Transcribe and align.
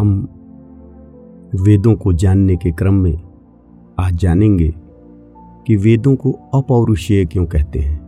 हम 0.00 0.28
वेदों 1.54 1.94
को 1.94 2.12
जानने 2.12 2.56
के 2.56 2.72
क्रम 2.72 2.94
में 2.94 3.20
आज 3.98 4.14
जानेंगे 4.14 4.74
कि 5.66 5.76
वेदों 5.76 6.16
को 6.16 6.32
अपौरुषेय 6.32 7.24
क्यों 7.24 7.46
कहते 7.46 7.78
हैं? 7.78 7.98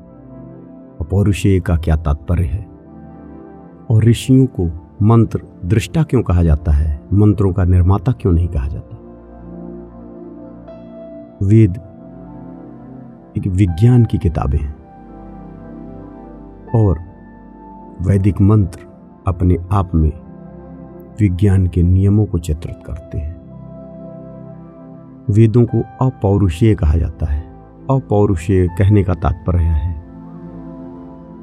अपौरुषेय 1.00 1.60
का 1.60 1.76
क्या 1.76 1.96
तात्पर्य 1.96 2.44
है? 2.44 2.66
और 3.90 4.04
ऋषियों 4.04 4.46
को 4.46 4.70
मंत्र 5.02 5.42
दृष्टा 5.64 6.02
क्यों 6.02 6.22
कहा 6.22 6.42
जाता 6.42 6.72
है? 6.72 7.00
मंत्रों 7.12 7.52
का 7.52 7.64
निर्माता 7.64 8.12
क्यों 8.12 8.32
नहीं 8.32 8.48
कहा 8.48 8.68
जाता? 8.68 8.96
वेद 11.42 11.76
एक 13.36 13.46
विज्ञान 13.46 14.04
की 14.04 14.18
किताबें 14.18 14.58
हैं। 14.58 14.76
और 16.74 16.98
वैदिक 18.02 18.40
मंत्र 18.40 18.80
अपने 19.26 19.56
आप 19.72 19.94
में 19.94 20.21
विज्ञान 21.20 21.66
के 21.66 21.82
नियमों 21.82 22.26
को 22.26 22.38
चित्रित 22.38 22.76
करते 22.86 23.18
हैं। 23.18 23.42
वेदों 25.30 25.64
को 25.64 26.06
अपौरुषेय 26.06 26.74
कहा 26.74 26.96
जाता 26.96 27.26
है। 27.26 27.40
अपौरुषेय 27.90 28.68
कहने 28.68 29.04
का 29.04 29.14
तात्पर्य 29.14 29.58
है 29.58 30.02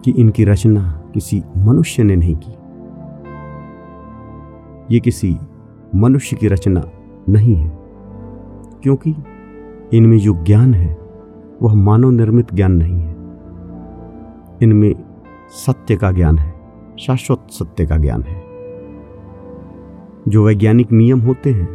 कि 0.06 0.12
इनकी 0.12 0.44
रचना 0.44 1.04
किसी 1.14 1.44
मनुष्य 1.58 2.04
ने 2.04 2.16
नहीं 2.16 2.36
की। 2.36 2.52
ये 4.96 5.00
किसी 5.00 5.38
मनुष्य 5.96 6.36
की 6.36 6.48
रचना 6.48 6.84
नहीं 7.30 7.56
है, 7.56 7.80
क्योंकि 8.84 9.16
इनमें 9.94 10.18
जो 10.18 10.34
ज्ञान 10.34 10.74
है, 10.74 10.98
वह 11.62 11.74
मानव 11.74 12.10
निर्मित 12.10 12.54
ज्ञान 12.54 12.72
नहीं 12.72 13.02
है। 13.02 13.16
इनमें 14.64 14.96
सत्य 15.50 15.96
का 15.96 16.12
ज्ञान 16.12 16.38
है, 16.38 16.54
शाश्वत 17.00 17.48
सत्य 17.50 17.86
का 17.86 17.98
ज्ञान 17.98 18.24
है। 18.24 18.49
जो 20.30 20.46
वैज्ञानिक 20.46 20.92
नियम 20.92 21.20
होते 21.20 21.52
हैं, 21.52 21.68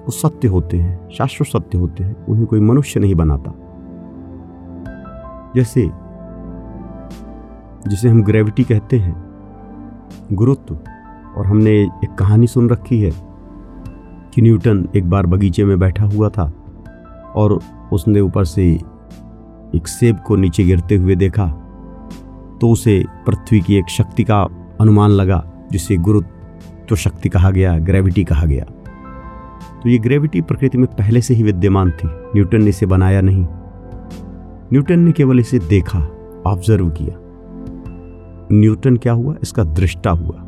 वो 0.00 0.10
सत्य 0.10 0.48
होते 0.48 0.76
हैं, 0.76 1.08
शाश्वत 1.10 1.48
सत्य 1.48 1.78
होते 1.78 2.04
हैं, 2.04 2.26
उन्हें 2.26 2.46
कोई 2.46 2.60
मनुष्य 2.60 3.00
नहीं 3.00 3.14
बनाता। 3.14 3.54
जैसे, 5.54 5.90
जिसे 7.88 8.08
हम 8.08 8.22
ग्रेविटी 8.22 8.64
कहते 8.64 8.98
हैं, 8.98 9.14
गुरुत्व, 10.32 10.78
और 11.36 11.46
हमने 11.46 11.70
एक 11.70 12.14
कहानी 12.18 12.46
सुन 12.46 12.68
रखी 12.70 13.00
है 13.02 13.10
कि 14.34 14.42
न्यूटन 14.42 14.88
एक 14.96 15.10
बार 15.10 15.26
बगीचे 15.26 15.64
में 15.64 15.78
बैठा 15.78 16.04
हुआ 16.04 16.28
था, 16.28 16.52
और 17.36 17.58
उसने 17.92 18.20
ऊपर 18.20 18.44
से 18.44 18.70
एक 19.74 19.88
सेब 19.88 20.16
को 20.16 20.36
नीचे 20.36 20.64
गिरते 20.64 20.96
हुए 20.96 21.14
देखा 21.14 21.46
तो 22.60 22.70
उसे 22.70 23.04
पृथ्वी 23.26 23.60
की 23.60 23.76
एक 23.76 23.88
शक्ति 23.88 24.24
का 24.24 24.40
अनुमान 24.80 25.10
लगा, 25.10 25.42
जिसे 25.72 25.96
गुरुत्व 25.96 26.39
शक्ति 26.96 27.28
कहा 27.28 27.50
गया 27.50 27.78
ग्रेविटी 27.78 28.24
कहा 28.24 28.44
गया। 28.44 28.64
तो 29.82 29.88
ये 29.88 29.98
ग्रेविटी 29.98 30.40
प्रकृति 30.40 30.78
में 30.78 30.86
पहले 30.86 31.20
से 31.20 31.34
ही 31.34 31.42
विद्यमान 31.42 31.90
थी। 31.90 32.08
न्यूटन 32.08 32.62
ने 32.62 32.68
इसे 32.68 32.86
बनाया 32.86 33.20
नहीं। 33.20 33.46
न्यूटन 34.72 34.98
ने 34.98 35.12
केवल 35.12 35.40
इसे 35.40 35.58
देखा 35.58 35.98
ऑब्ज़र्व 36.46 36.90
किया। 36.90 37.20
न्यूटन 38.52 38.96
क्या 38.96 39.12
हुआ? 39.12 39.34
इसका 39.42 39.64
दृष्टा 39.64 40.10
हुआ। 40.10 40.46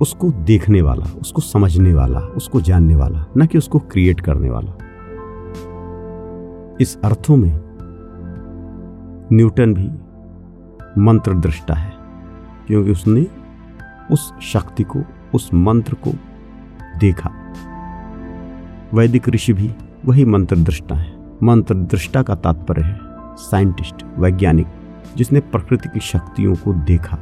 उसको 0.00 0.30
देखने 0.30 0.82
वाला, 0.82 1.04
उसको 1.20 1.40
समझने 1.40 1.94
वाला, 1.94 2.18
उसको 2.18 2.60
जानने 2.60 2.96
वाला, 2.96 3.26
न 3.38 3.46
कि 3.46 3.58
उसको 3.58 3.78
क्रिएट 3.78 4.20
करने 4.20 4.50
वाला। 4.50 4.78
इस 6.80 6.98
अर्थों 7.04 7.36
में 7.36 7.60
न्यूटन 9.32 9.74
भी 9.74 9.90
मंत्र 10.98 11.34
दृष्टा 11.34 11.74
है, 11.74 11.92
क्योंकि 12.66 12.90
उसने 12.90 13.26
उस 14.10 14.32
शक्ति 14.40 14.82
को, 14.82 15.02
उस 15.34 15.50
मंत्र 15.54 15.94
को 15.94 16.10
देखा। 16.98 17.30
वैदिक 18.94 19.28
ऋषि 19.28 19.52
भी 19.52 19.74
वही 20.04 20.24
मंत्र 20.24 20.56
दृष्टा 20.56 20.94
है। 20.94 21.12
मंत्र 21.42 21.74
दृष्टा 21.74 22.22
का 22.22 22.34
तात्पर्य 22.34 22.82
है 22.82 22.98
साइंटिस्ट, 23.36 24.04
वैज्ञानिक, 24.18 24.66
जिसने 25.16 25.40
प्रकृति 25.40 25.88
की 25.88 26.00
शक्तियों 26.00 26.54
को 26.54 26.72
देखा 26.72 27.18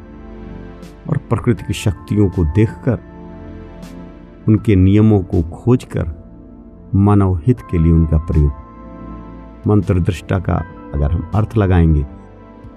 और 1.09 1.17
प्रकृति 1.17 1.65
की 1.65 1.73
शक्तियों 1.73 2.31
को 2.31 2.45
देखकर 2.45 2.99
उनके 4.49 4.77
नियमों 4.77 5.23
को 5.23 5.43
खोजकर 5.43 6.23
मानव 6.95 7.41
हित 7.47 7.61
के 7.71 7.79
लिए 7.79 7.93
उनका 7.93 8.19
प्रयोग। 8.19 8.53
मंत्र 9.67 10.01
दृष्टा 10.01 10.39
का 10.39 10.65
अगर 10.95 11.13
हम 11.13 11.31
अर्थ 11.35 11.57
लगाएँगे 11.57 12.03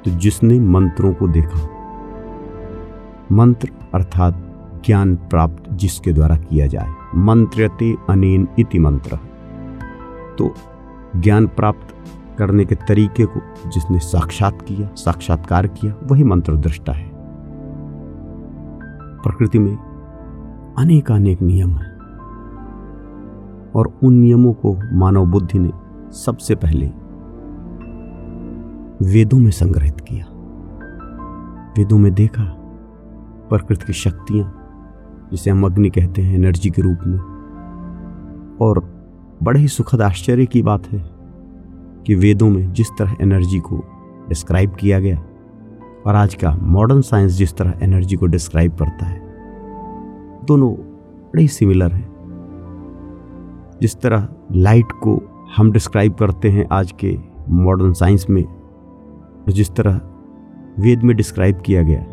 तो 0.05 0.11
जिसने 0.11 0.59
मंत्रों 0.59 1.13
को 1.13 1.27
देखा 1.27 1.74
मंत्र 3.31 3.69
अर्थात 3.93 4.51
ज्ञान 4.85 5.15
प्राप्त 5.15 5.73
जिसके 5.73 6.13
द्वारा 6.13 6.37
किया 6.37 6.67
जाए। 6.67 6.89
मंत्रते 7.15 7.95
अनेन 8.09 8.47
इति 8.59 8.79
मंत्र। 8.79 9.19
तो 10.37 10.53
ज्ञान 11.15 11.47
प्राप्त 11.47 11.95
करने 12.37 12.65
के 12.65 12.75
तरीके 12.75 13.25
को 13.25 13.69
जिसने 13.69 13.99
साक्षात 13.99 14.61
किया, 14.61 14.89
साक्षात्कार 14.95 15.67
किया, 15.67 15.95
वही 16.03 16.23
मंत्र 16.23 16.55
दृष्टा 16.55 16.93
है। 16.93 17.11
प्रकृति 19.21 19.59
में 19.59 19.77
अनेक 20.77 21.11
अनेक 21.11 21.41
नियम 21.41 21.69
हैं। 21.69 21.95
और 23.75 23.93
उन 24.03 24.13
नियमों 24.13 24.53
को 24.53 24.97
मानव 24.97 25.25
बुद्धि 25.25 25.59
ने 25.59 25.71
सबसे 26.11 26.55
पहले 26.55 26.87
वेदों 29.13 29.39
में 29.39 29.51
संग्रहित 29.51 29.99
किया। 29.99 30.25
वेदों 31.77 31.97
में 31.97 32.13
देखा 32.13 32.54
प्रकृति 33.49 33.85
की 33.85 33.93
शक्तियाँ, 33.93 34.61
जिसे 35.31 35.49
हम 35.49 35.65
अग्नि 35.65 35.89
कहते 35.89 36.21
हैं, 36.21 36.35
एनर्जी 36.35 36.69
के 36.69 36.81
रूप 36.81 36.99
में। 37.07 37.19
और 38.61 38.79
बड़े 39.43 39.59
ही 39.59 39.67
सुखद 39.67 40.01
आश्चर्य 40.01 40.45
की 40.45 40.61
बात 40.61 40.87
है 40.87 41.09
कि 42.07 42.15
वेदों 42.15 42.49
में 42.49 42.73
जिस 42.73 42.89
तरह 42.99 43.15
एनर्जी 43.21 43.59
को 43.59 43.83
डिस्क्राइब 44.29 44.75
किया 44.75 44.99
गया, 44.99 45.17
और 46.05 46.15
आज 46.15 46.35
का 46.35 46.55
मॉडर्न 46.61 47.01
साइंस 47.01 47.31
जिस 47.31 47.53
तरह 47.57 47.73
एनर्जी 47.81 48.15
को 48.15 48.25
डिस्क्राइब 48.25 48.75
करता 48.75 49.05
है, 49.05 49.19
दोनों 50.45 50.73
बड़े 50.73 51.41
ही 51.41 51.47
सिमिलर 51.47 51.91
हैं। 51.91 52.15
जिस 53.81 54.01
तरह 54.01 54.27
लाइट 54.51 54.91
को 54.91 55.21
हम 55.57 55.71
डिस्क्राइब 55.71 56.13
करते 56.13 56.49
हैं 56.49 56.65
आज 56.71 56.91
के 56.91 57.17
मॉडर्न 57.49 57.93
साइंस 57.93 58.25
में 58.29 58.45
जिस 59.49 59.75
तरह 59.75 60.01
वेद 60.79 61.03
में 61.03 61.15
डिस्क्राइब 61.15 61.61
किया 61.65 61.81
गया 61.81 62.05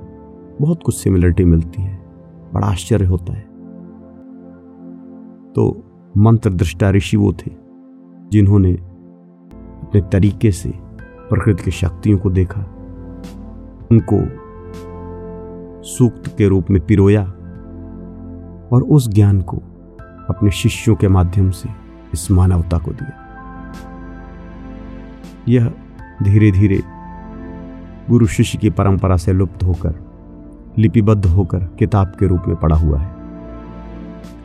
बहुत 0.60 0.82
कुछ 0.82 0.96
सिमिलरिटी 0.96 1.44
मिलती 1.44 1.82
है। 1.82 2.02
बड़ा 2.54 2.66
आश्चर्य 2.66 3.04
होता 3.04 3.32
है। 3.32 3.52
तो 5.52 5.84
मंत्र 6.16 6.50
दृष्टा 6.50 6.90
ऋषि 6.90 7.16
वो 7.16 7.32
थे, 7.32 7.50
जिन्होंने 8.32 8.72
अपने 9.82 10.00
तरीके 10.00 10.52
से 10.52 10.72
प्रकृति 11.30 11.62
की 11.62 11.70
शक्तियों 11.70 12.18
को 12.18 12.30
देखा। 12.30 12.60
उनको 13.92 14.42
सूक्त 15.82 16.36
के 16.38 16.48
रूप 16.48 16.70
में 16.70 16.86
पिरोया 16.86 17.22
और 18.72 18.82
उस 18.82 19.08
ज्ञान 19.08 19.40
को 19.40 19.56
अपने 20.30 20.50
शिष्यों 20.50 20.96
के 20.96 21.08
माध्यम 21.08 21.50
से 21.50 21.68
इस 22.14 22.30
मानवता 22.30 22.78
को 22.78 22.90
दिया। 22.90 23.22
यह 25.48 25.74
धीरे 26.22 26.50
धीरे 26.50 26.82
गुरु 28.10 28.26
शिष्य 28.26 28.58
की 28.58 28.70
परंपरा 28.70 29.16
से 29.16 29.32
लुप्त 29.32 29.64
होकर 29.64 30.11
लिपिबद्ध 30.78 31.26
होकर 31.26 31.64
किताब 31.78 32.12
के 32.20 32.26
रूप 32.26 32.42
में 32.48 32.56
पड़ा 32.56 32.76
हुआ 32.76 32.98
है। 32.98 33.10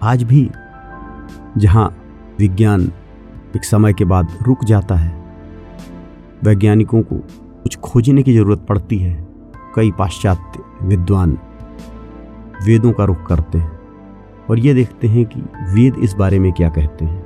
आज 0.04 0.24
भी 0.24 0.50
जहाँ 1.58 1.90
विज्ञान 2.40 2.92
एक 3.56 3.64
समय 3.64 3.94
के 3.94 4.06
बाद 4.06 4.38
रुक 4.42 4.64
जाता 4.66 4.96
है, 4.96 5.16
वैज्ञानिकों 6.44 7.02
को 7.02 7.16
कुछ 7.64 7.78
खोजने 7.78 8.24
की 8.24 8.34
ज़रूरत 8.34 8.66
पड़ती 8.70 8.98
है। 8.98 9.16
कई 9.76 9.92
पाश्चात्य 9.92 10.88
विद्वान 10.88 11.38
वेदों 12.66 12.92
का 12.92 13.06
रुख 13.06 13.26
करते 13.28 13.58
हैं 13.58 13.80
और 14.50 14.60
ये 14.60 14.74
देखते 14.74 15.08
हैं 15.08 15.26
कि 15.26 15.42
वेद 15.74 15.96
इस 16.04 16.14
बारे 16.14 16.40
में 16.40 16.52
क्या 16.54 16.70
कहते 16.70 17.06
हैं। 17.06 17.26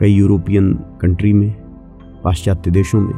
कई 0.00 0.12
यूरोपियन 0.12 0.72
कंट्री 1.00 1.32
में, 1.32 1.50
पाश्चात्य 2.24 2.70
देशों 2.70 3.00
में 3.00 3.14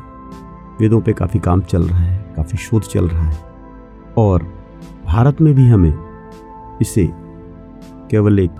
वेदों 0.80 1.00
पे 1.00 1.12
काफ़ी 1.12 1.40
काम 1.40 1.60
चल 1.60 1.82
रहा 1.82 1.98
है, 1.98 2.18
काफ़ी 2.36 2.58
शोध 2.58 2.82
चल 2.82 3.08
रहा 3.08 3.24
है। 3.24 3.49
और 4.20 4.42
भारत 5.06 5.40
में 5.40 5.54
भी 5.54 5.68
हमें 5.68 5.94
इसे 6.82 7.10
केवल 8.10 8.38
एक 8.38 8.50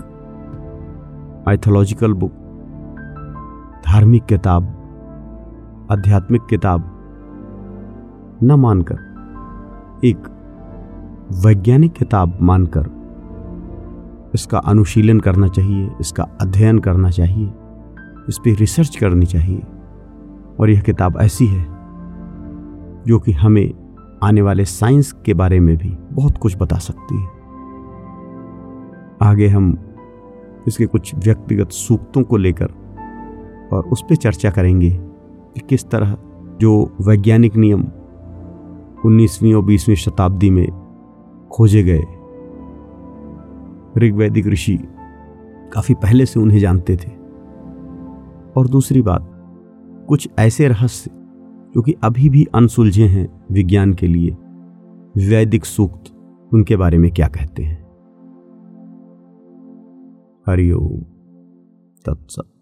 माइथोलॉजिकल 1.47 2.12
बुक 2.12 2.33
धार्मिक 3.87 4.25
किताब, 4.25 4.65
आध्यात्मिक 5.93 6.43
किताब 6.51 6.97
न 8.43 8.53
मानकर, 8.53 8.99
एक 10.05 10.29
वैज्ञानिक 11.47 11.93
किताब 11.93 12.39
मानकर 12.43 12.89
इसका 14.35 14.59
अनुशीलन 14.59 15.21
करना 15.21 15.49
चाहिए, 15.49 15.91
इसका 16.01 16.27
अध्ययन 16.41 16.79
करना 16.79 17.11
चाहिए, 17.11 17.47
इस 18.29 18.39
पर 18.39 18.57
रिसर्च 18.57 18.97
करनी 18.97 19.27
चाहिए। 19.27 19.62
और 20.61 20.71
यह 20.71 20.81
किताब 20.81 21.17
ऐसी 21.21 21.47
है 21.47 21.65
जो 23.07 23.19
कि 23.19 23.33
हमें 23.33 23.80
आने 24.23 24.43
वाले 24.43 24.65
साइंस 24.65 25.13
के 25.13 25.35
बारे 25.35 25.61
में 25.61 25.77
भी 25.77 25.97
बहुत 26.13 26.39
कुछ 26.39 26.57
बता 26.57 26.77
सकती 26.77 27.23
है। 27.23 27.29
आगे 29.23 29.49
हम 29.49 29.79
इसके 30.69 30.87
कुछ 30.87 31.15
व्यक्तिगत 31.15 31.71
सूक्तों 31.71 32.23
को 32.23 32.37
लेकर 32.37 32.67
और 33.73 33.85
उस 33.85 34.03
पर 34.03 34.17
चर्चा 34.17 34.51
करेंगे 34.51 34.91
कि 35.55 35.61
किस 35.61 35.91
तरह 35.91 36.17
जो 36.61 36.97
वैज्ञानिक 37.01 37.57
नियम 37.57 37.85
19वीं 39.07 39.55
और 39.55 39.63
20वीं 39.63 39.97
शताब्दी 39.97 40.51
में 40.51 40.69
खोजे 41.53 41.83
गए। 41.83 42.03
ऋग्वैदिक 43.99 44.47
ऋषि 44.47 44.79
काफ़ी 45.73 45.95
पहले 45.95 46.27
से 46.27 46.41
उन्हें 46.41 46.59
जानते 46.59 46.97
थे। 46.97 47.11
और 48.57 48.69
दूसरी 48.69 49.03
बात, 49.03 49.31
कुछ 50.09 50.29
ऐसे 50.39 50.69
रहस्य 50.69 51.11
जो 51.75 51.83
कि 51.83 51.93
अभी 51.93 52.29
भी 52.29 52.45
अनसुलझे 52.55 53.07
हैं 53.07 53.45
विज्ञान 53.53 53.95
के 53.95 54.07
लिए। 54.07 54.31
वैदिक 55.31 55.65
सूक्त 55.65 56.17
उनके 56.55 56.77
बारे 56.77 56.99
में 56.99 57.11
क्या 57.11 57.29
कहते 57.29 57.63
हैं? 57.63 57.91
हरिओम 60.49 61.01
तत्सत। 62.07 62.60